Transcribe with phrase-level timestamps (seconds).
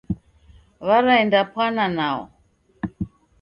[0.87, 2.23] W'araendapwana nao.